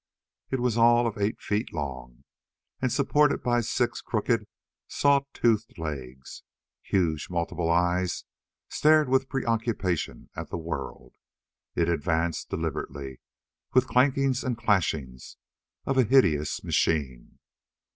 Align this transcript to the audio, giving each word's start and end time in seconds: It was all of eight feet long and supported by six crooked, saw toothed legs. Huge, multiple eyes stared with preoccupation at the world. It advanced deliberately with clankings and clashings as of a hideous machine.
It 0.49 0.59
was 0.59 0.79
all 0.79 1.05
of 1.05 1.19
eight 1.19 1.39
feet 1.39 1.71
long 1.71 2.23
and 2.81 2.91
supported 2.91 3.43
by 3.43 3.61
six 3.61 4.01
crooked, 4.01 4.47
saw 4.87 5.21
toothed 5.31 5.77
legs. 5.77 6.41
Huge, 6.81 7.29
multiple 7.29 7.69
eyes 7.69 8.25
stared 8.67 9.09
with 9.09 9.29
preoccupation 9.29 10.31
at 10.35 10.49
the 10.49 10.57
world. 10.57 11.13
It 11.75 11.87
advanced 11.87 12.49
deliberately 12.49 13.19
with 13.75 13.85
clankings 13.85 14.43
and 14.43 14.57
clashings 14.57 15.37
as 15.85 15.91
of 15.91 15.97
a 15.99 16.03
hideous 16.09 16.63
machine. 16.63 17.37